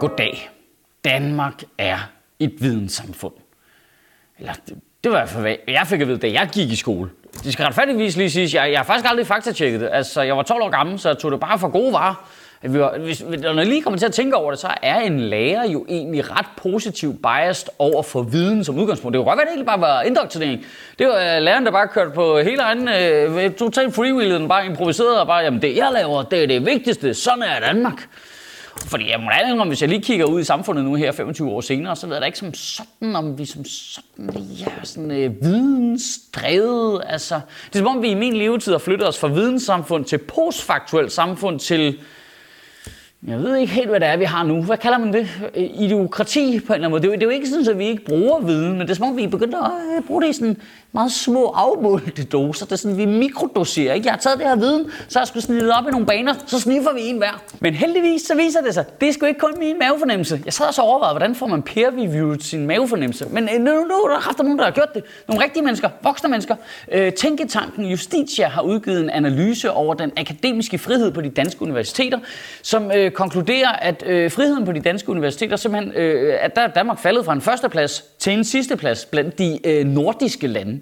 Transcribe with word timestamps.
Goddag. 0.00 0.50
Danmark 1.04 1.62
er 1.78 1.98
et 2.38 2.54
videnssamfund. 2.60 3.32
Eller, 4.38 4.52
det, 4.68 4.74
det 5.04 5.12
var 5.12 5.18
i 5.18 5.20
hvert 5.20 5.28
fald, 5.28 5.42
hvad 5.42 5.54
jeg 5.68 5.86
fik 5.86 6.00
at 6.00 6.08
vide, 6.08 6.18
da 6.18 6.30
jeg 6.32 6.48
gik 6.52 6.72
i 6.72 6.76
skole. 6.76 7.10
Det 7.44 7.52
skal 7.52 7.64
retfærdigvis 7.64 8.16
lige 8.16 8.30
siges, 8.30 8.54
jeg, 8.54 8.70
jeg 8.70 8.78
har 8.78 8.84
faktisk 8.84 9.10
aldrig 9.10 9.26
faktatjekket 9.26 9.80
det. 9.80 9.88
Altså, 9.92 10.22
jeg 10.22 10.36
var 10.36 10.42
12 10.42 10.62
år 10.62 10.70
gammel, 10.70 10.98
så 10.98 11.08
jeg 11.08 11.18
tog 11.18 11.32
det 11.32 11.40
bare 11.40 11.58
for 11.58 11.68
gode 11.68 11.92
varer. 11.92 12.28
Vi 12.62 12.80
var, 12.80 12.98
hvis, 12.98 13.22
når 13.22 13.56
jeg 13.56 13.66
lige 13.66 13.82
kommer 13.82 13.98
til 13.98 14.06
at 14.06 14.12
tænke 14.12 14.36
over 14.36 14.50
det, 14.50 14.60
så 14.60 14.68
er 14.82 15.00
en 15.00 15.20
lærer 15.20 15.68
jo 15.68 15.86
egentlig 15.88 16.30
ret 16.30 16.46
positivt 16.56 17.22
biased 17.22 17.68
over 17.78 18.02
for 18.02 18.22
viden 18.22 18.64
som 18.64 18.78
udgangspunkt. 18.78 19.14
Det 19.14 19.18
kunne 19.18 19.30
godt 19.30 19.36
være, 19.36 19.42
at 19.42 19.46
det 19.46 19.52
egentlig 19.52 19.66
bare 19.66 19.80
var 19.80 20.02
indoktrinering. 20.02 20.66
Det 20.98 21.06
var 21.06 21.12
uh, 21.12 21.42
læreren, 21.42 21.64
der 21.64 21.70
bare 21.70 21.88
kørte 21.88 22.10
på 22.10 22.38
hele 22.38 22.62
egen 22.62 22.88
uh, 22.88 23.44
øh, 23.44 23.54
totalt 23.54 23.94
freewheelet, 23.94 24.48
bare 24.48 24.66
improviserede 24.66 25.20
og 25.20 25.26
bare, 25.26 25.38
jamen 25.38 25.62
det 25.62 25.76
jeg 25.76 25.88
laver, 25.92 26.22
det 26.22 26.42
er 26.42 26.46
det 26.46 26.66
vigtigste, 26.66 27.14
sådan 27.14 27.42
er 27.42 27.60
Danmark. 27.60 28.08
Fordi 28.80 29.10
jeg 29.10 29.20
må 29.20 29.30
da 29.30 29.50
indrømme, 29.50 29.70
hvis 29.70 29.80
jeg 29.80 29.88
lige 29.88 30.02
kigger 30.02 30.24
ud 30.24 30.40
i 30.40 30.44
samfundet 30.44 30.84
nu 30.84 30.94
her 30.94 31.12
25 31.12 31.50
år 31.50 31.60
senere, 31.60 31.96
så 31.96 32.06
ved 32.06 32.14
jeg 32.14 32.20
da 32.20 32.26
ikke 32.26 32.38
som 32.38 32.54
sådan, 32.54 33.16
om 33.16 33.38
vi 33.38 33.44
som 33.44 33.64
sådan 33.64 34.30
lige 34.34 34.64
er 34.64 34.84
sådan 34.84 35.10
øh, 35.10 35.42
vidensdrevet. 35.42 37.02
Altså, 37.06 37.40
det 37.66 37.74
er 37.74 37.78
som 37.78 37.96
om 37.96 38.02
vi 38.02 38.08
i 38.08 38.14
min 38.14 38.36
levetid 38.36 38.72
har 38.72 38.78
flyttet 38.78 39.08
os 39.08 39.18
fra 39.18 39.28
videnssamfund 39.28 40.04
til 40.04 40.18
postfaktuelt 40.18 41.12
samfund 41.12 41.58
til 41.58 41.98
jeg 43.26 43.38
ved 43.38 43.56
ikke 43.56 43.72
helt, 43.72 43.88
hvad 43.88 44.00
det 44.00 44.08
er, 44.08 44.16
vi 44.16 44.24
har 44.24 44.44
nu. 44.44 44.62
Hvad 44.62 44.76
kalder 44.76 44.98
man 44.98 45.12
det? 45.12 45.28
Øh, 45.56 45.64
Ideokrati 45.74 46.60
på 46.66 46.72
en 46.72 46.74
eller 46.74 46.88
anden 46.88 46.90
måde. 46.90 47.02
Det 47.02 47.08
er, 47.08 47.12
jo, 47.12 47.14
det 47.14 47.22
er 47.22 47.26
jo 47.26 47.30
ikke 47.30 47.48
sådan, 47.48 47.68
at 47.68 47.78
vi 47.78 47.86
ikke 47.86 48.04
bruger 48.04 48.40
viden, 48.40 48.72
men 48.72 48.80
det 48.80 48.90
er 48.90 48.94
som 48.94 49.06
om, 49.06 49.16
vi 49.16 49.24
er 49.24 49.28
begyndt 49.28 49.54
at 49.54 49.70
øh, 49.96 50.02
bruge 50.06 50.22
det 50.22 50.28
i 50.28 50.32
sådan 50.32 50.56
meget 50.92 51.12
små 51.12 51.46
afmålte 51.46 52.24
doser. 52.24 52.66
Det 52.66 52.72
er 52.72 52.76
sådan, 52.76 52.96
vi 52.96 53.04
mikrodoserer. 53.04 53.94
Ikke? 53.94 54.06
Jeg 54.06 54.12
har 54.12 54.18
taget 54.18 54.38
det 54.38 54.46
her 54.46 54.56
viden, 54.56 54.90
så 55.08 55.18
jeg 55.18 55.28
skulle 55.28 55.42
snide 55.42 55.72
op 55.78 55.88
i 55.88 55.90
nogle 55.90 56.06
baner, 56.06 56.34
så 56.46 56.60
sniffer 56.60 56.94
vi 56.94 57.00
en 57.00 57.16
hver. 57.16 57.42
Men 57.60 57.74
heldigvis 57.74 58.22
så 58.22 58.34
viser 58.34 58.60
det 58.60 58.74
sig, 58.74 58.84
det 59.00 59.08
er 59.08 59.12
sgu 59.12 59.26
ikke 59.26 59.40
kun 59.40 59.58
min 59.58 59.78
mavefornemmelse. 59.78 60.40
Jeg 60.44 60.52
sad 60.52 60.78
og 60.78 60.84
overvejede, 60.84 61.12
hvordan 61.12 61.34
får 61.34 61.46
man 61.46 61.62
peer-reviewet 61.62 62.44
sin 62.44 62.66
mavefornemmelse. 62.66 63.26
Men 63.30 63.44
nu, 63.44 63.50
nu, 63.58 63.84
nu 63.84 63.94
er 63.94 64.34
der 64.36 64.42
nogen, 64.42 64.58
der 64.58 64.64
har 64.64 64.72
gjort 64.72 64.94
det. 64.94 65.04
Nogle 65.28 65.44
rigtige 65.44 65.62
mennesker, 65.62 65.88
voksne 66.02 66.28
mennesker. 66.28 66.56
Øh, 66.92 67.12
Tænketanken 67.12 67.84
Justitia 67.84 68.48
har 68.48 68.62
udgivet 68.62 69.00
en 69.00 69.10
analyse 69.10 69.70
over 69.70 69.94
den 69.94 70.12
akademiske 70.16 70.78
frihed 70.78 71.12
på 71.12 71.20
de 71.20 71.28
danske 71.28 71.62
universiteter, 71.62 72.18
som 72.62 72.92
øh, 72.92 73.10
konkluderer, 73.10 73.72
at 73.72 74.02
øh, 74.06 74.30
friheden 74.30 74.64
på 74.64 74.72
de 74.72 74.80
danske 74.80 75.08
universiteter 75.08 75.56
simpelthen, 75.56 75.92
øh, 75.92 76.34
at 76.40 76.56
der 76.56 76.62
er 76.62 76.68
Danmark 76.68 76.98
faldet 76.98 77.24
fra 77.24 77.32
en 77.32 77.40
førsteplads 77.40 78.04
til 78.26 78.32
en 78.32 78.44
sidste 78.44 78.76
plads 78.76 79.04
blandt 79.04 79.38
de 79.38 79.58
øh, 79.64 79.86
nordiske 79.86 80.46
lande. 80.46 80.80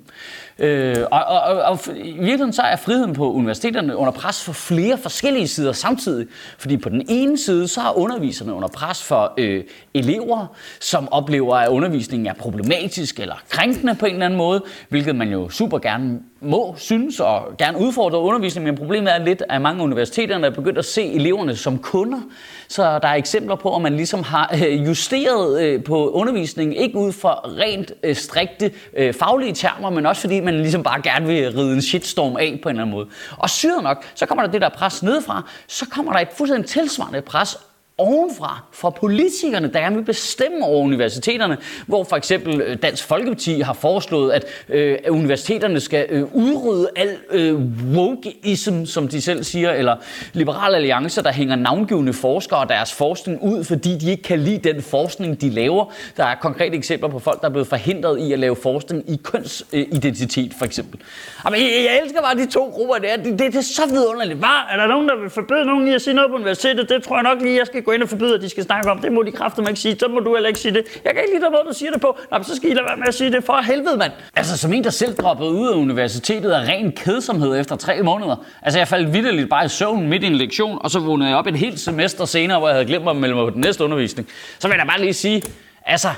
Øh, 0.59 0.97
og, 1.11 1.25
og, 1.25 1.41
og, 1.41 1.63
og 1.63 1.79
i 1.97 2.13
virkeligheden 2.13 2.53
så 2.53 2.63
er 2.63 2.77
friheden 2.77 3.13
på 3.13 3.33
universiteterne 3.33 3.97
under 3.97 4.13
pres 4.13 4.45
for 4.45 4.53
flere 4.53 4.99
forskellige 4.99 5.49
sider 5.49 5.73
samtidig. 5.73 6.27
Fordi 6.59 6.77
på 6.77 6.89
den 6.89 7.07
ene 7.09 7.39
side, 7.39 7.69
så 7.69 7.81
er 7.81 7.99
underviserne 7.99 8.55
under 8.55 8.69
pres 8.69 9.03
for 9.03 9.33
øh, 9.39 9.65
elever, 9.95 10.47
som 10.81 11.09
oplever, 11.13 11.57
at 11.57 11.69
undervisningen 11.69 12.27
er 12.27 12.35
problematisk 12.35 13.21
eller 13.21 13.35
krænkende 13.49 13.95
på 13.95 14.07
en 14.07 14.13
eller 14.13 14.27
anden 14.27 14.39
måde, 14.39 14.63
hvilket 14.89 15.17
man 15.17 15.29
jo 15.29 15.49
super 15.49 15.79
gerne 15.79 16.21
må 16.41 16.75
synes 16.79 17.21
og 17.21 17.57
gerne 17.59 17.79
udfordre 17.79 18.19
undervisningen, 18.19 18.67
men 18.67 18.79
problemet 18.79 19.15
er 19.15 19.19
lidt, 19.25 19.43
at 19.49 19.63
mange 19.63 19.83
universiteterne 19.83 20.47
er 20.47 20.51
begyndt 20.51 20.79
at 20.79 20.85
se 20.85 21.13
eleverne 21.13 21.57
som 21.57 21.79
kunder. 21.79 22.21
Så 22.69 22.83
der 22.83 23.09
er 23.09 23.15
eksempler 23.15 23.57
på, 23.57 23.77
at 23.77 23.83
man 23.83 23.97
ligesom 23.97 24.23
har 24.23 24.55
øh, 24.67 24.87
justeret 24.87 25.63
øh, 25.63 25.85
på 25.85 26.11
undervisningen, 26.11 26.77
ikke 26.77 26.99
ud 26.99 27.13
fra 27.13 27.33
rent 27.35 27.93
øh, 28.03 28.17
strikte 28.17 28.71
faglige 29.13 29.53
termer, 29.53 29.91
men 29.91 30.07
også 30.07 30.21
fordi 30.21 30.41
man 30.45 30.61
ligesom 30.61 30.83
bare 30.83 31.03
gerne 31.03 31.27
vil 31.27 31.51
ride 31.51 31.75
en 31.75 31.83
shitstorm 31.83 32.37
af 32.37 32.59
på 32.63 32.69
en 32.69 32.75
eller 32.75 32.83
anden 32.83 32.97
måde. 32.97 33.09
Og 33.39 33.51
syret 33.51 33.83
nok, 33.83 34.05
så 34.15 34.27
kommer 34.27 34.45
der 34.45 34.53
det 34.53 34.61
der 34.61 34.69
pres 34.69 35.03
nedefra, 35.03 35.43
så 35.69 35.87
kommer 35.91 36.13
der 36.13 36.21
et 36.21 36.29
fuldstændig 36.37 36.71
tilsvarende 36.71 37.23
pres 37.23 37.59
ovenfra, 37.99 38.63
fra 38.73 38.91
politikerne, 38.91 39.73
der 39.73 39.81
gerne 39.81 39.97
vil 39.97 40.05
bestemme 40.05 40.65
over 40.65 40.85
universiteterne, 40.85 41.57
hvor 41.87 42.05
for 42.05 42.17
eksempel 42.17 42.61
øh, 42.61 42.77
Dansk 42.83 43.05
Folkeparti 43.07 43.61
har 43.61 43.73
foreslået, 43.73 44.33
at 44.33 44.45
øh, 44.69 44.99
universiteterne 45.09 45.81
skal 45.81 46.07
øh, 46.11 46.35
udrydde 46.35 46.89
al 46.97 47.17
øh, 47.31 47.61
wokeism, 47.95 48.85
som 48.85 49.09
de 49.09 49.21
selv 49.21 49.45
siger, 49.45 49.73
eller 49.73 49.97
liberale 50.33 50.77
alliancer, 50.77 51.23
der 51.23 51.33
hænger 51.33 51.57
navngivende 51.57 52.13
forskere 52.13 52.61
og 52.61 52.69
deres 52.69 52.93
forskning 52.93 53.43
ud, 53.43 53.65
fordi 53.65 53.97
de 53.99 54.11
ikke 54.11 54.23
kan 54.23 54.39
lide 54.39 54.73
den 54.73 54.83
forskning, 54.83 55.41
de 55.41 55.51
laver. 55.51 55.93
Der 56.17 56.25
er 56.25 56.35
konkrete 56.35 56.77
eksempler 56.77 57.09
på 57.09 57.19
folk, 57.19 57.41
der 57.41 57.47
er 57.47 57.53
blevet 57.53 57.69
forhindret 57.69 58.19
i 58.19 58.33
at 58.33 58.39
lave 58.39 58.57
forskning 58.57 59.11
i 59.11 59.21
kønsidentitet, 59.25 60.53
for 60.59 60.65
eksempel. 60.65 61.01
Jamen, 61.45 61.61
jeg, 61.61 61.71
jeg 61.71 62.01
elsker 62.03 62.21
bare 62.21 62.37
de 62.37 62.47
to 62.51 62.65
grupper 62.65 62.95
der. 62.95 63.17
Det, 63.17 63.25
det, 63.25 63.39
det 63.39 63.57
er 63.57 63.61
så 63.61 63.87
vidunderligt. 63.87 64.41
Var, 64.41 64.69
Er 64.73 64.77
der 64.77 64.87
nogen, 64.87 65.09
der 65.09 65.21
vil 65.21 65.31
forbyde 65.31 65.67
nogen 65.67 65.89
i 65.89 65.95
at 65.95 66.03
sige 66.03 66.15
noget 66.15 66.31
på 66.31 66.37
universitetet? 66.37 66.89
Det 66.89 67.03
tror 67.03 67.17
jeg 67.17 67.23
nok 67.23 67.43
lige, 67.43 67.59
jeg 67.59 67.67
skal 67.67 67.84
gå 67.85 67.93
ind 67.93 68.03
og 68.03 68.09
forbyde, 68.09 68.35
at 68.35 68.41
de 68.41 68.49
skal 68.49 68.65
snakke 68.65 68.91
om. 68.91 68.99
Det 68.99 69.13
må 69.13 69.23
de 69.23 69.33
kræfter 69.33 69.69
ikke 69.69 69.81
sige. 69.81 69.99
Så 69.99 70.09
må 70.09 70.21
du 70.21 70.35
heller 70.35 70.49
ikke 70.49 70.61
sige 70.61 70.75
det. 70.75 70.85
Jeg 71.05 71.13
kan 71.13 71.23
ikke 71.23 71.35
lide 71.35 71.45
den 71.45 71.53
måde, 71.53 71.63
du 71.69 71.75
siger 71.75 71.93
det 71.93 72.01
på. 72.01 72.19
Nå, 72.31 72.43
så 72.43 72.57
skal 72.57 72.71
I 72.71 72.75
lade 72.75 72.87
være 72.87 72.97
med 72.97 73.09
at 73.09 73.15
sige 73.15 73.33
det. 73.33 73.45
For 73.45 73.63
helvede, 73.63 73.97
mand. 73.97 74.13
Altså, 74.37 74.59
som 74.59 74.73
en, 74.73 74.85
der 74.85 74.91
selv 74.91 75.15
droppede 75.15 75.51
ud 75.51 75.69
af 75.69 75.77
universitetet 75.77 76.51
af 76.51 76.69
ren 76.69 76.93
kedsomhed 76.93 77.61
efter 77.61 77.77
tre 77.77 78.03
måneder. 78.03 78.37
Altså, 78.63 78.79
jeg 78.79 78.89
faldt 78.89 79.13
vidderligt 79.13 79.51
bare 79.51 79.65
i 79.65 79.69
søvn 79.69 80.09
midt 80.09 80.23
i 80.23 80.27
en 80.27 80.35
lektion, 80.35 80.79
og 80.81 80.91
så 80.91 80.99
vågnede 80.99 81.29
jeg 81.31 81.39
op 81.39 81.47
et 81.47 81.57
helt 81.57 81.81
semester 81.81 82.25
senere, 82.25 82.59
hvor 82.59 82.69
jeg 82.69 82.75
havde 82.75 82.87
glemt 82.87 83.09
at 83.09 83.17
melde 83.17 83.35
mig 83.35 83.45
på 83.45 83.51
den 83.51 83.61
næste 83.61 83.85
undervisning. 83.85 84.29
Så 84.59 84.69
vil 84.69 84.77
jeg 84.79 84.87
bare 84.87 85.01
lige 85.01 85.15
sige, 85.15 85.43
altså, 85.87 86.09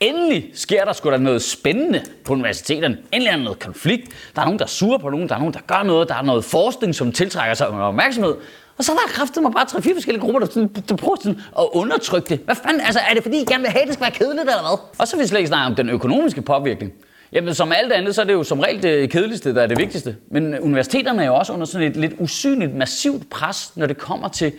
Endelig 0.00 0.50
sker 0.54 0.84
der 0.84 0.92
sgu 0.92 1.10
da 1.10 1.16
noget 1.16 1.42
spændende 1.42 2.02
på 2.24 2.32
universiteterne. 2.32 2.98
Endelig 3.12 3.30
er 3.30 3.36
der 3.36 3.44
noget 3.44 3.58
konflikt. 3.58 4.08
Der 4.34 4.40
er 4.40 4.44
nogen, 4.44 4.58
der 4.58 4.64
er 4.64 4.68
sure 4.68 4.98
på 4.98 5.10
nogen. 5.10 5.28
Der 5.28 5.34
er 5.34 5.38
nogen, 5.38 5.54
der 5.54 5.60
gør 5.66 5.82
noget. 5.82 6.08
Der 6.08 6.14
er 6.14 6.22
noget 6.22 6.44
forskning, 6.44 6.94
som 6.94 7.12
tiltrækker 7.12 7.54
sig 7.54 7.68
opmærksomhed. 7.68 8.34
Og 8.80 8.84
så 8.84 8.92
var 8.92 9.00
der 9.06 9.12
kræftet 9.12 9.42
mig 9.42 9.52
bare 9.52 9.66
tre-fire 9.66 9.94
forskellige 9.94 10.20
grupper, 10.20 10.40
der, 10.40 10.46
sådan, 10.46 10.68
der 10.88 10.96
prøver 10.96 11.16
sådan 11.22 11.40
at 11.58 11.66
undertrykke 11.72 12.28
det. 12.28 12.40
Hvad 12.44 12.54
fanden, 12.54 12.80
altså 12.80 13.00
er 13.10 13.14
det 13.14 13.22
fordi, 13.22 13.36
I 13.42 13.44
gerne 13.44 13.62
vil 13.62 13.70
have, 13.70 13.82
at 13.82 13.86
det 13.86 13.94
skal 13.94 14.02
være 14.02 14.10
kedeligt 14.10 14.40
eller 14.40 14.60
hvad? 14.60 14.78
Og 14.98 15.08
så 15.08 15.16
vil 15.16 15.22
vi 15.22 15.28
slet 15.28 15.38
ikke 15.38 15.48
snakke 15.48 15.66
om 15.66 15.74
den 15.74 15.88
økonomiske 15.88 16.42
påvirkning. 16.42 16.92
Jamen, 17.32 17.54
som 17.54 17.72
alt 17.72 17.92
andet, 17.92 18.14
så 18.14 18.20
er 18.20 18.24
det 18.24 18.32
jo 18.32 18.42
som 18.42 18.60
regel 18.60 18.82
det 18.82 19.10
kedeligste, 19.10 19.54
der 19.54 19.62
er 19.62 19.66
det 19.66 19.78
vigtigste. 19.78 20.16
Men 20.30 20.58
universiteterne 20.58 21.22
er 21.22 21.26
jo 21.26 21.34
også 21.34 21.52
under 21.52 21.66
sådan 21.66 21.90
et 21.90 21.96
lidt 21.96 22.12
usynligt, 22.18 22.74
massivt 22.74 23.30
pres, 23.30 23.72
når 23.76 23.86
det 23.86 23.98
kommer 23.98 24.28
til 24.28 24.52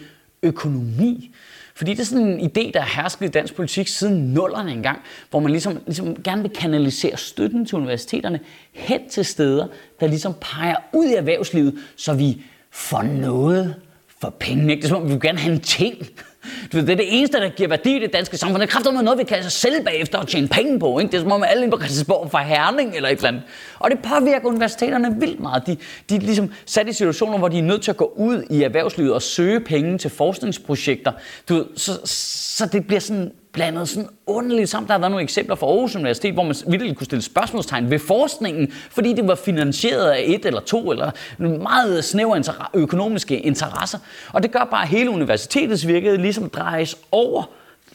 økonomi. 0.43 1.35
Fordi 1.75 1.91
det 1.91 1.99
er 1.99 2.05
sådan 2.05 2.27
en 2.27 2.39
idé, 2.39 2.71
der 2.73 2.79
er 2.79 3.01
hersket 3.01 3.25
i 3.25 3.29
dansk 3.29 3.55
politik 3.55 3.87
siden 3.87 4.33
nullerne 4.33 4.71
engang, 4.71 4.99
hvor 5.29 5.39
man 5.39 5.51
ligesom, 5.51 5.77
ligesom 5.85 6.23
gerne 6.23 6.41
vil 6.41 6.51
kanalisere 6.51 7.17
støtten 7.17 7.65
til 7.65 7.75
universiteterne 7.75 8.39
hen 8.71 9.09
til 9.09 9.25
steder, 9.25 9.67
der 9.99 10.07
ligesom 10.07 10.33
peger 10.41 10.75
ud 10.93 11.05
i 11.05 11.13
erhvervslivet, 11.13 11.75
så 11.95 12.13
vi 12.13 12.41
får 12.71 13.01
noget 13.01 13.75
for 14.21 14.29
penge. 14.39 14.71
Ikke? 14.71 14.81
Det 14.81 14.83
er 14.83 14.89
som 14.89 15.01
om, 15.01 15.07
vi 15.07 15.13
vil 15.13 15.21
gerne 15.21 15.39
have 15.39 15.53
en 15.53 15.59
ting. 15.59 15.95
Du 16.71 16.77
ved, 16.77 16.85
det 16.85 16.91
er 16.91 16.97
det 16.97 17.17
eneste, 17.17 17.37
der 17.37 17.49
giver 17.49 17.69
værdi 17.69 17.95
i 17.95 17.99
det 17.99 18.13
danske 18.13 18.37
samfund. 18.37 18.61
Det 18.61 18.67
er 18.67 18.71
kraftigt 18.71 19.03
noget, 19.03 19.19
vi 19.19 19.23
kan 19.23 19.43
sælge 19.49 19.83
bagefter 19.83 20.17
og 20.17 20.27
tjene 20.27 20.47
penge 20.47 20.79
på. 20.79 20.99
Ikke? 20.99 21.11
Det 21.11 21.17
er 21.17 21.21
som 21.21 21.31
om 21.31 21.43
alle 21.43 21.63
inde 21.63 21.77
på 21.77 21.81
Christiansborg 21.81 22.31
for 22.31 22.37
herning 22.37 22.95
eller 22.95 23.09
et 23.09 23.15
eller 23.15 23.27
andet. 23.27 23.43
Og 23.79 23.91
det 23.91 23.99
påvirker 23.99 24.47
universiteterne 24.47 25.19
vildt 25.19 25.39
meget. 25.39 25.67
De, 25.67 25.77
de 26.09 26.15
er 26.15 26.19
ligesom 26.19 26.53
sat 26.65 26.87
i 26.87 26.93
situationer, 26.93 27.37
hvor 27.37 27.47
de 27.47 27.59
er 27.59 27.63
nødt 27.63 27.81
til 27.81 27.91
at 27.91 27.97
gå 27.97 28.13
ud 28.15 28.43
i 28.49 28.63
erhvervslivet 28.63 29.13
og 29.13 29.21
søge 29.21 29.59
penge 29.59 29.97
til 29.97 30.09
forskningsprojekter. 30.09 31.11
Du 31.49 31.53
ved, 31.53 31.65
så, 31.75 31.99
så 32.05 32.65
det 32.65 32.87
bliver 32.87 32.99
sådan 32.99 33.31
blandet 33.53 33.89
sådan 33.89 34.09
underligt 34.27 34.69
sammen. 34.69 34.87
Der 34.87 34.93
har 34.93 34.99
været 34.99 35.11
nogle 35.11 35.23
eksempler 35.23 35.55
fra 35.55 35.67
Aarhus 35.67 35.95
Universitet, 35.95 36.33
hvor 36.33 36.43
man 36.43 36.55
virkelig 36.67 36.95
kunne 36.97 37.05
stille 37.05 37.21
spørgsmålstegn 37.21 37.89
ved 37.89 37.99
forskningen, 37.99 38.71
fordi 38.71 39.13
det 39.13 39.27
var 39.27 39.35
finansieret 39.35 40.09
af 40.09 40.23
et 40.25 40.45
eller 40.45 40.61
to 40.61 40.91
eller 40.91 41.11
meget 41.63 42.03
snævre 42.03 42.37
inter- 42.37 42.69
økonomiske 42.73 43.39
interesser. 43.39 43.97
Og 44.33 44.43
det 44.43 44.51
gør 44.51 44.67
bare, 44.71 44.81
at 44.81 44.89
hele 44.89 45.09
universitetets 45.09 45.87
virke 45.87 46.17
ligesom 46.17 46.49
drejes 46.49 46.97
over 47.11 47.43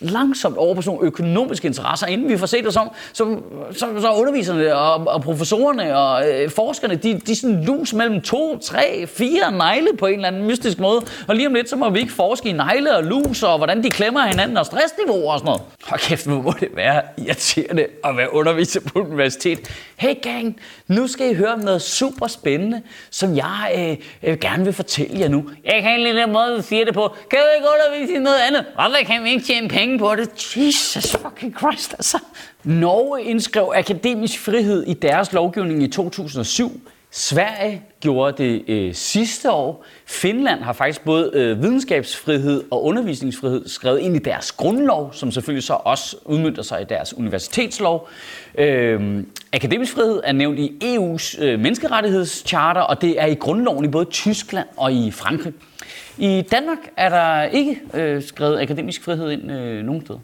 langsomt 0.01 0.57
over 0.57 0.75
på 0.75 0.83
sådan 0.83 0.95
nogle 0.95 1.07
økonomiske 1.07 1.67
interesser. 1.67 2.07
Inden 2.07 2.29
vi 2.29 2.39
får 2.39 2.47
set 2.47 2.65
det 2.65 2.73
som, 2.73 2.91
så, 3.13 3.37
så, 3.73 3.87
så 4.01 4.13
underviserne 4.13 4.75
og, 4.77 5.07
og 5.07 5.23
professorerne 5.23 5.99
og 5.99 6.29
øh, 6.31 6.51
forskerne, 6.51 6.95
de, 6.95 7.21
de 7.27 7.37
sådan 7.37 7.65
lus 7.65 7.93
mellem 7.93 8.21
to, 8.21 8.59
tre, 8.59 9.07
fire 9.07 9.53
negle 9.53 9.89
på 9.99 10.07
en 10.07 10.15
eller 10.15 10.29
anden 10.29 10.47
mystisk 10.47 10.79
måde. 10.79 11.03
Og 11.29 11.37
lige 11.37 11.47
om 11.47 11.55
lidt, 11.55 11.69
så 11.69 11.77
må 11.77 11.91
vi 11.91 12.01
ikke 12.01 12.13
forske 12.13 12.49
i 12.49 12.53
negle 12.53 12.97
og 12.97 13.05
lus 13.05 13.43
og 13.43 13.57
hvordan 13.57 13.83
de 13.83 13.91
klemmer 13.91 14.27
hinanden 14.27 14.57
og 14.57 14.67
stressniveauer 14.67 15.33
og 15.33 15.39
sådan 15.39 15.47
noget. 15.47 15.63
Og 15.89 15.99
kæft, 15.99 16.27
hvor 16.27 16.43
må 16.43 16.53
det 16.61 16.69
være 16.75 17.03
irriterende 17.19 17.87
at 18.05 18.17
være 18.17 18.35
underviser 18.35 18.81
på 18.81 18.99
universitet. 18.99 19.59
Hey 19.97 20.15
gang, 20.23 20.57
nu 20.89 21.07
skal 21.07 21.31
I 21.31 21.35
høre 21.35 21.53
om 21.53 21.59
noget 21.59 21.83
super 21.83 22.27
spændende, 22.27 22.83
som 23.11 23.37
jeg 23.37 23.99
øh, 24.23 24.31
øh, 24.31 24.39
gerne 24.39 24.65
vil 24.65 24.73
fortælle 24.73 25.21
jer 25.21 25.29
nu. 25.29 25.51
Jeg 25.65 25.83
kan 25.83 25.91
ikke 25.91 26.05
lide 26.05 26.23
den 26.23 26.33
måde, 26.33 26.57
du 26.57 26.63
siger 26.63 26.85
det 26.85 26.95
på. 26.95 27.15
Kan 27.31 27.39
du 27.39 27.47
ikke 27.57 27.67
undervise 27.75 28.15
i 28.15 28.19
noget 28.19 28.39
andet? 28.49 28.65
Hvorfor 28.75 28.97
kan 29.07 29.25
vi 29.25 29.31
ikke 29.31 29.45
tjene 29.45 29.69
penge 29.69 29.86
penge 29.87 29.99
på 29.99 30.15
det. 30.17 30.57
Jesus 30.57 31.17
fucking 31.17 31.59
Christ, 31.59 31.93
altså. 31.93 32.19
Norge 32.65 33.23
indskrev 33.23 33.73
akademisk 33.75 34.41
frihed 34.41 34.87
i 34.87 34.95
deres 34.95 35.33
lovgivning 35.33 35.83
i 35.83 35.89
2007. 35.89 36.81
Sverige 37.11 37.83
gjorde 38.01 38.43
det 38.45 38.65
øh, 38.69 38.95
sidste 38.95 39.51
år. 39.51 39.85
Finland 40.07 40.61
har 40.61 40.73
faktisk 40.73 41.05
både 41.05 41.31
øh, 41.35 41.63
videnskabsfrihed 41.63 42.65
og 42.71 42.85
undervisningsfrihed 42.85 43.69
skrevet 43.69 43.99
ind 43.99 44.17
i 44.17 44.19
deres 44.19 44.53
grundlov, 44.53 45.13
som 45.13 45.31
selvfølgelig 45.31 45.65
så 45.65 45.73
også 45.73 46.17
udmyndter 46.25 46.63
sig 46.63 46.81
i 46.81 46.85
deres 46.85 47.15
universitetslov. 47.15 48.09
Øh, 48.59 49.25
akademisk 49.53 49.95
frihed 49.95 50.21
er 50.25 50.33
nævnt 50.33 50.59
i 50.59 50.79
EU's 50.83 51.43
øh, 51.45 51.61
menneskerettighedscharter, 51.61 52.81
og 52.81 53.03
det 53.03 53.21
er 53.21 53.27
i 53.27 53.35
grundloven 53.35 53.85
i 53.85 53.89
både 53.89 54.05
Tyskland 54.05 54.69
og 54.77 54.93
i 54.93 55.11
Frankrig. 55.11 55.53
I 56.19 56.43
Danmark 56.51 56.79
er 56.97 57.09
der 57.09 57.43
ikke 57.43 57.81
øh, 57.95 58.23
skrevet 58.23 58.61
akademisk 58.61 59.05
frihed 59.05 59.31
ind 59.31 59.53
øh, 59.53 59.85
nogen 59.85 60.01
steder. 60.01 60.19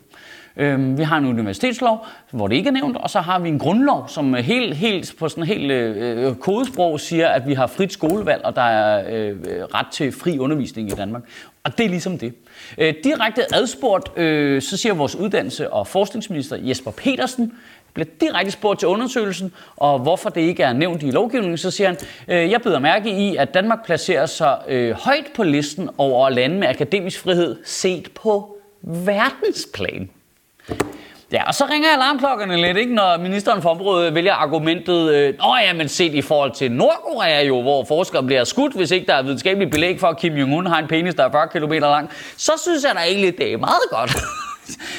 Øh, 0.56 0.98
vi 0.98 1.02
har 1.02 1.18
en 1.18 1.26
universitetslov, 1.26 2.06
hvor 2.30 2.48
det 2.48 2.56
ikke 2.56 2.68
er 2.68 2.72
nævnt, 2.72 2.96
og 2.96 3.10
så 3.10 3.20
har 3.20 3.38
vi 3.38 3.48
en 3.48 3.58
grundlov, 3.58 4.08
som 4.08 4.34
helt, 4.34 4.76
helt 4.76 5.14
på 5.18 5.28
sådan 5.28 5.44
helt 5.44 5.70
øh, 5.70 6.26
øh, 6.26 6.34
kodesprog 6.34 7.00
siger, 7.00 7.28
at 7.28 7.46
vi 7.46 7.54
har 7.54 7.66
frit 7.66 7.92
skolevalg, 7.92 8.44
og 8.44 8.56
der 8.56 8.62
er 8.62 9.04
øh, 9.10 9.36
ret 9.74 9.86
til 9.92 10.12
fri 10.12 10.38
undervisning 10.38 10.88
i 10.88 10.94
Danmark. 10.94 11.22
Og 11.64 11.78
det 11.78 11.86
er 11.86 11.90
ligesom 11.90 12.18
det. 12.18 12.34
Øh, 12.78 12.94
direkte 13.04 13.54
adspurgt, 13.54 14.18
øh, 14.18 14.62
så 14.62 14.76
siger 14.76 14.94
vores 14.94 15.16
uddannelse- 15.16 15.72
og 15.72 15.86
forskningsminister 15.86 16.56
Jesper 16.56 16.90
Petersen, 16.90 17.52
bliver 17.94 18.06
direkte 18.20 18.50
spurgt 18.50 18.78
til 18.78 18.88
undersøgelsen, 18.88 19.54
og 19.76 19.98
hvorfor 19.98 20.30
det 20.30 20.40
ikke 20.40 20.62
er 20.62 20.72
nævnt 20.72 21.02
i 21.02 21.10
lovgivningen, 21.10 21.58
så 21.58 21.70
siger 21.70 21.88
han, 21.88 21.96
øh, 22.28 22.50
jeg 22.50 22.62
beder 22.62 22.78
mærke 22.78 23.10
i, 23.10 23.36
at 23.36 23.54
Danmark 23.54 23.84
placerer 23.84 24.26
sig 24.26 24.58
øh, 24.68 24.94
højt 24.94 25.26
på 25.34 25.42
listen 25.42 25.88
over 25.98 26.30
lande 26.30 26.56
med 26.56 26.68
akademisk 26.68 27.20
frihed 27.20 27.56
set 27.64 28.08
på 28.14 28.56
verdensplan. 28.82 30.10
Ja, 31.32 31.44
og 31.46 31.54
så 31.54 31.64
ringer 31.70 31.88
alarmklokkerne 31.88 32.56
lidt, 32.56 32.76
ikke, 32.76 32.94
når 32.94 33.18
ministeren 33.18 33.62
for 33.62 33.70
området 33.70 34.14
vælger 34.14 34.32
argumentet, 34.32 35.14
øh, 35.14 35.34
Nå 35.38 35.56
ja, 35.66 35.72
men 35.72 35.88
set 35.88 36.14
i 36.14 36.22
forhold 36.22 36.52
til 36.52 36.72
Nordkorea 36.72 37.44
jo, 37.44 37.62
hvor 37.62 37.84
forskere 37.84 38.22
bliver 38.22 38.44
skudt, 38.44 38.74
hvis 38.74 38.90
ikke 38.90 39.06
der 39.06 39.14
er 39.14 39.22
videnskabeligt 39.22 39.70
belæg 39.70 40.00
for, 40.00 40.06
at 40.06 40.18
Kim 40.18 40.34
Jong-un 40.34 40.68
har 40.68 40.78
en 40.78 40.88
penis, 40.88 41.14
der 41.14 41.24
er 41.24 41.30
40 41.30 41.48
km 41.48 41.72
lang, 41.72 42.10
så 42.36 42.52
synes 42.62 42.84
jeg 42.84 42.94
da 42.94 43.00
egentlig, 43.00 43.38
det 43.38 43.52
er 43.52 43.56
meget 43.56 43.90
godt 43.90 44.12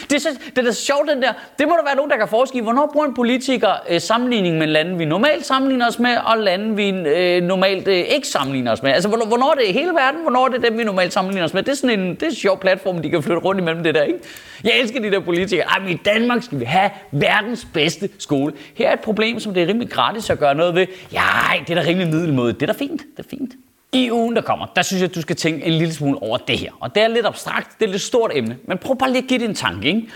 det, 0.09 0.15
er 0.15 0.19
så, 0.19 0.29
det 0.55 0.67
er 0.67 0.71
så 0.71 0.81
sjovt, 0.81 1.09
den 1.09 1.21
der. 1.21 1.33
Det 1.59 1.67
må 1.67 1.73
der 1.73 1.83
være 1.85 1.95
nogen, 1.95 2.11
der 2.11 2.17
kan 2.17 2.27
forske 2.27 2.57
i. 2.57 2.61
Hvornår 2.61 2.89
bruger 2.93 3.07
en 3.07 3.13
politiker 3.13 3.71
øh, 3.89 4.01
sammenligning 4.01 4.57
med 4.57 4.67
lande, 4.67 4.97
vi 4.97 5.05
normalt 5.05 5.45
sammenligner 5.45 5.87
os 5.87 5.99
med, 5.99 6.17
og 6.25 6.37
lande, 6.37 6.75
vi 6.75 6.89
øh, 6.89 7.43
normalt 7.43 7.87
øh, 7.87 7.95
ikke 7.95 8.27
sammenligner 8.27 8.71
os 8.71 8.83
med? 8.83 8.91
Altså, 8.91 9.09
hvornår, 9.09 9.25
hvornår 9.25 9.51
er 9.51 9.55
det 9.55 9.73
hele 9.73 9.91
verden? 9.91 10.21
Hvornår 10.21 10.45
er 10.45 10.49
det 10.49 10.63
dem, 10.63 10.77
vi 10.77 10.83
normalt 10.83 11.13
sammenligner 11.13 11.45
os 11.45 11.53
med? 11.53 11.63
Det 11.63 11.71
er 11.71 11.75
sådan 11.75 11.99
en, 11.99 12.09
det 12.09 12.23
er 12.23 12.27
en 12.27 12.35
sjov 12.35 12.59
platform, 12.59 13.01
de 13.01 13.09
kan 13.09 13.23
flytte 13.23 13.41
rundt 13.41 13.61
imellem 13.61 13.83
det 13.83 13.95
der, 13.95 14.03
ikke? 14.03 14.19
Jeg 14.63 14.79
elsker 14.79 14.99
de 14.99 15.11
der 15.11 15.19
politikere. 15.19 15.65
Ej, 15.67 15.79
men 15.79 15.89
i 15.89 15.99
Danmark 16.05 16.43
skal 16.43 16.59
vi 16.59 16.65
have 16.65 16.89
verdens 17.11 17.67
bedste 17.73 18.09
skole. 18.19 18.53
Her 18.75 18.89
er 18.89 18.93
et 18.93 18.99
problem, 18.99 19.39
som 19.39 19.53
det 19.53 19.63
er 19.63 19.67
rimelig 19.67 19.89
gratis 19.89 20.29
at 20.29 20.39
gøre 20.39 20.55
noget 20.55 20.75
ved. 20.75 20.87
Ja, 21.13 21.21
det 21.67 21.77
er 21.77 21.81
da 21.81 21.87
rimelig 21.89 22.07
middelmåde. 22.07 22.53
Det 22.53 22.61
er 22.61 22.73
da 22.73 22.73
fint. 22.73 23.01
Det 23.17 23.25
er 23.25 23.29
fint. 23.29 23.51
I 23.93 24.11
ugen, 24.11 24.35
der 24.35 24.41
kommer, 24.41 24.65
der 24.75 24.81
synes 24.81 25.01
jeg, 25.01 25.09
at 25.09 25.15
du 25.15 25.21
skal 25.21 25.35
tænke 25.35 25.65
en 25.65 25.73
lille 25.73 25.93
smule 25.93 26.21
over 26.21 26.37
det 26.37 26.59
her. 26.59 26.71
Og 26.79 26.95
det 26.95 27.03
er 27.03 27.07
lidt 27.07 27.25
abstrakt, 27.25 27.69
det 27.79 27.85
er 27.85 27.85
et 27.85 27.91
lidt 27.91 28.01
stort 28.01 28.31
emne, 28.33 28.57
men 28.67 28.77
prøv 28.77 28.97
bare 28.97 29.11
lige 29.11 29.21
at 29.21 29.27
give 29.27 29.39
det 29.39 29.49
en 29.49 29.55
tanke, 29.55 29.87
ikke? 29.87 30.07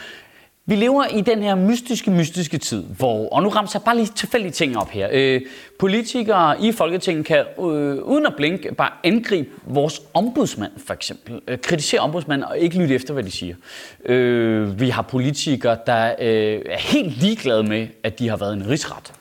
Vi 0.70 0.76
lever 0.76 1.06
i 1.06 1.22
den 1.22 1.44
her 1.44 1.56
mystiske, 1.56 2.12
mystiske 2.12 2.58
tid, 2.58 2.84
hvor, 2.98 3.30
og 3.30 3.44
nu 3.44 3.50
rammer 3.50 3.72
jeg 3.74 3.82
bare 3.82 3.96
lige 3.96 4.08
tilfældige 4.16 4.52
ting 4.52 4.78
op 4.78 4.90
her. 4.90 5.10
Øh, 5.12 5.42
politikere 5.80 6.62
i 6.62 6.72
Folketinget 6.72 7.26
kan 7.26 7.38
øh, 7.60 7.64
uden 8.04 8.26
at 8.26 8.34
blinke 8.38 8.76
bare 8.76 8.92
angribe 9.04 9.50
vores 9.66 10.02
ombudsmand, 10.14 10.72
for 10.86 10.94
eksempel. 10.94 11.42
Øh, 11.48 11.58
kritisere 11.58 12.02
ombudsmanden 12.02 12.48
og 12.48 12.58
ikke 12.58 12.78
lytte 12.78 12.96
efter, 12.96 13.14
hvad 13.14 13.24
de 13.24 13.32
siger. 13.32 13.56
Øh, 14.06 14.80
vi 14.80 14.90
har 14.90 15.02
politikere, 15.02 15.78
der 15.86 16.16
øh, 16.20 16.62
er 16.66 16.78
helt 16.78 17.18
ligeglade 17.22 17.64
med, 17.64 17.88
at 18.04 18.20
de 18.20 18.30
har 18.30 18.38
været 18.38 18.54
en 18.54 18.70
rigsret. 18.70 19.14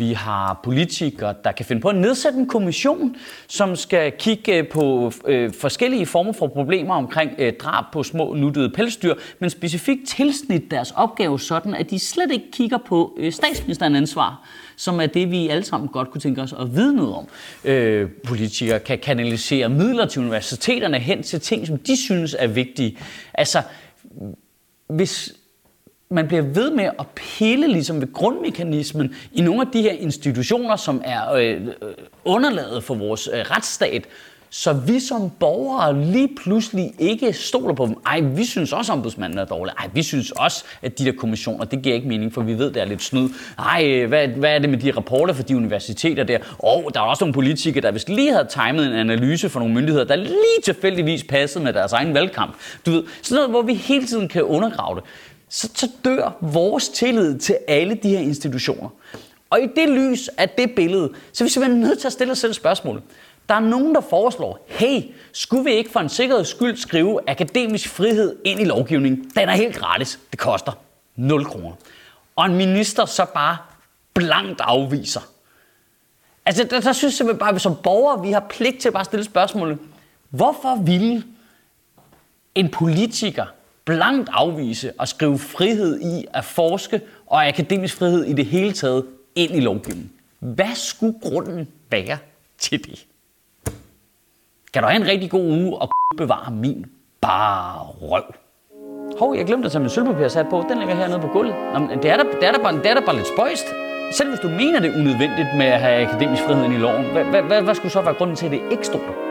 Vi 0.00 0.12
har 0.12 0.60
politikere, 0.64 1.34
der 1.44 1.52
kan 1.52 1.66
finde 1.66 1.82
på 1.82 1.88
at 1.88 1.96
nedsætte 1.96 2.38
en 2.38 2.48
kommission, 2.48 3.16
som 3.48 3.76
skal 3.76 4.12
kigge 4.18 4.64
på 4.64 5.12
øh, 5.26 5.52
forskellige 5.52 6.06
former 6.06 6.32
for 6.32 6.46
problemer 6.46 6.94
omkring 6.94 7.30
øh, 7.38 7.52
drab 7.52 7.84
på 7.92 8.02
små 8.02 8.34
nuttede 8.34 8.70
pelsdyr, 8.70 9.14
men 9.38 9.50
specifikt 9.50 10.08
tilsnit 10.08 10.70
deres 10.70 10.90
opgave 10.96 11.40
sådan, 11.40 11.74
at 11.74 11.90
de 11.90 11.98
slet 11.98 12.32
ikke 12.32 12.50
kigger 12.52 12.78
på 12.78 13.16
øh, 13.18 13.32
statsministerens 13.32 13.96
ansvar, 13.96 14.48
som 14.76 15.00
er 15.00 15.06
det, 15.06 15.30
vi 15.30 15.48
alle 15.48 15.64
sammen 15.64 15.88
godt 15.88 16.10
kunne 16.10 16.20
tænke 16.20 16.42
os 16.42 16.52
at 16.52 16.74
vide 16.74 16.96
noget 16.96 17.14
om. 17.14 17.26
Øh, 17.64 18.10
politikere 18.24 18.78
kan 18.78 18.98
kanalisere 18.98 19.68
midler 19.68 20.06
til 20.06 20.20
universiteterne 20.22 20.98
hen 20.98 21.22
til 21.22 21.40
ting, 21.40 21.66
som 21.66 21.78
de 21.78 21.96
synes 21.96 22.36
er 22.38 22.46
vigtige. 22.46 22.98
Altså, 23.34 23.62
hvis 24.88 25.34
man 26.12 26.28
bliver 26.28 26.42
ved 26.42 26.70
med 26.70 26.84
at 26.98 27.06
pille 27.16 27.66
ligesom 27.66 28.00
ved 28.00 28.12
grundmekanismen 28.12 29.14
i 29.32 29.40
nogle 29.40 29.60
af 29.60 29.66
de 29.72 29.82
her 29.82 29.92
institutioner, 29.92 30.76
som 30.76 31.02
er 31.04 31.32
øh, 31.32 31.60
øh, 31.62 31.68
underlaget 32.24 32.84
for 32.84 32.94
vores 32.94 33.28
øh, 33.32 33.40
retsstat, 33.40 34.04
så 34.52 34.72
vi 34.72 35.00
som 35.00 35.30
borgere 35.30 36.04
lige 36.04 36.28
pludselig 36.42 36.92
ikke 36.98 37.32
stoler 37.32 37.74
på 37.74 37.86
dem. 37.86 37.96
Ej, 38.06 38.20
vi 38.20 38.44
synes 38.44 38.72
også, 38.72 38.92
at 38.92 38.96
ombudsmanden 38.96 39.38
er 39.38 39.44
dårlig. 39.44 39.74
Ej, 39.78 39.88
vi 39.94 40.02
synes 40.02 40.30
også, 40.30 40.64
at 40.82 40.98
de 40.98 41.04
der 41.04 41.12
kommissioner, 41.12 41.64
det 41.64 41.82
giver 41.82 41.94
ikke 41.94 42.08
mening, 42.08 42.34
for 42.34 42.40
vi 42.42 42.58
ved, 42.58 42.72
det 42.72 42.82
er 42.82 42.86
lidt 42.86 43.02
snyd. 43.02 43.28
Ej, 43.58 43.84
øh, 43.86 44.08
hvad, 44.08 44.28
hvad 44.28 44.54
er 44.54 44.58
det 44.58 44.70
med 44.70 44.78
de 44.78 44.90
rapporter 44.90 45.34
fra 45.34 45.42
de 45.42 45.56
universiteter 45.56 46.24
der? 46.24 46.38
Og 46.58 46.90
der 46.94 47.00
er 47.00 47.04
også 47.04 47.24
nogle 47.24 47.34
politikere, 47.34 47.82
der 47.82 47.90
hvis 47.90 48.08
lige 48.08 48.32
havde 48.32 48.48
timet 48.48 48.86
en 48.86 48.92
analyse 48.92 49.48
for 49.48 49.60
nogle 49.60 49.74
myndigheder, 49.74 50.04
der 50.04 50.16
lige 50.16 50.60
tilfældigvis 50.64 51.24
passede 51.24 51.64
med 51.64 51.72
deres 51.72 51.92
egen 51.92 52.14
valgkamp. 52.14 52.54
Du 52.86 52.90
ved, 52.90 53.04
sådan 53.22 53.36
noget, 53.36 53.50
hvor 53.50 53.62
vi 53.62 53.74
hele 53.74 54.06
tiden 54.06 54.28
kan 54.28 54.42
undergrave 54.42 54.96
det 54.96 55.04
så, 55.50 55.70
så 55.74 55.88
dør 56.04 56.36
vores 56.40 56.88
tillid 56.88 57.38
til 57.38 57.58
alle 57.68 57.94
de 57.94 58.08
her 58.08 58.18
institutioner. 58.18 58.88
Og 59.50 59.60
i 59.60 59.66
det 59.76 59.88
lys 59.88 60.28
af 60.28 60.48
det 60.48 60.74
billede, 60.76 61.12
så 61.32 61.44
er 61.44 61.46
vi 61.46 61.50
simpelthen 61.50 61.80
nødt 61.80 61.98
til 61.98 62.06
at 62.06 62.12
stille 62.12 62.32
os 62.32 62.38
selv 62.38 62.52
spørgsmålet. 62.52 63.02
Der 63.48 63.54
er 63.54 63.60
nogen, 63.60 63.94
der 63.94 64.00
foreslår, 64.00 64.66
hey, 64.68 65.02
skulle 65.32 65.64
vi 65.64 65.72
ikke 65.72 65.90
for 65.90 66.00
en 66.00 66.08
sikkerheds 66.08 66.48
skyld 66.48 66.76
skrive 66.76 67.20
akademisk 67.26 67.88
frihed 67.88 68.36
ind 68.44 68.60
i 68.60 68.64
lovgivningen? 68.64 69.30
Den 69.36 69.48
er 69.48 69.52
helt 69.52 69.76
gratis. 69.76 70.18
Det 70.30 70.38
koster 70.38 70.72
0 71.16 71.44
kroner. 71.44 71.72
Og 72.36 72.46
en 72.46 72.56
minister 72.56 73.04
så 73.04 73.24
bare 73.34 73.56
blankt 74.14 74.60
afviser. 74.60 75.20
Altså, 76.46 76.64
der, 76.64 76.80
der 76.80 76.92
synes 76.92 77.20
jeg 77.20 77.38
bare, 77.38 77.48
at 77.48 77.54
vi 77.54 77.60
som 77.60 77.76
borgere, 77.82 78.22
vi 78.22 78.32
har 78.32 78.46
pligt 78.50 78.80
til 78.80 78.88
at 78.88 78.92
bare 78.92 79.04
stille 79.04 79.24
spørgsmålet. 79.24 79.78
Hvorfor 80.30 80.74
ville 80.74 81.24
en 82.54 82.68
politiker 82.68 83.46
blankt 83.84 84.30
afvise 84.32 84.92
at 85.00 85.08
skrive 85.08 85.38
frihed 85.38 86.00
i 86.00 86.26
at 86.34 86.44
forske 86.44 87.00
og 87.26 87.46
akademisk 87.46 87.96
frihed 87.96 88.24
i 88.24 88.32
det 88.32 88.46
hele 88.46 88.72
taget 88.72 89.06
ind 89.34 89.56
i 89.56 89.60
lovgivningen. 89.60 90.12
Hvad 90.38 90.74
skulle 90.74 91.14
grunden 91.22 91.68
være 91.90 92.18
til 92.58 92.84
det? 92.84 93.06
Kan 94.72 94.82
du 94.82 94.88
have 94.88 95.00
en 95.00 95.06
rigtig 95.06 95.30
god 95.30 95.50
uge 95.50 95.76
og 95.76 95.90
bevare 96.16 96.52
min 96.52 96.86
bare 97.20 97.86
røv? 97.86 98.34
Hov, 99.18 99.36
jeg 99.36 99.46
glemte 99.46 99.66
at 99.66 99.72
tage 99.72 99.80
min 99.80 99.90
sølvpapir 99.90 100.28
sat 100.28 100.46
på. 100.50 100.64
Den 100.68 100.78
ligger 100.78 100.94
hernede 100.94 101.20
på 101.20 101.26
gulvet. 101.26 101.54
Nå, 101.72 101.78
men 101.78 102.02
det, 102.02 102.10
er 102.10 102.16
da, 102.16 102.22
det, 102.40 102.48
er 102.48 102.52
da 102.52 102.58
bare, 102.62 102.78
det 102.78 102.86
er 102.86 102.94
da 102.94 103.00
bare 103.00 103.16
lidt 103.16 103.28
spøjst. 103.36 103.66
Selv 104.12 104.28
hvis 104.28 104.40
du 104.40 104.48
mener 104.48 104.80
det 104.80 104.90
er 104.90 104.98
unødvendigt 105.00 105.48
med 105.56 105.66
at 105.66 105.80
have 105.80 106.06
akademisk 106.06 106.42
frihed 106.42 106.64
i 106.64 106.76
loven, 106.76 107.12
hvad, 107.12 107.24
hvad, 107.24 107.42
hvad, 107.42 107.62
hvad 107.62 107.74
skulle 107.74 107.92
så 107.92 108.00
være 108.00 108.14
grunden 108.14 108.36
til, 108.36 108.46
at 108.46 108.52
det 108.52 108.60
ikke 108.70 108.86
stod 108.86 109.00
der? 109.00 109.29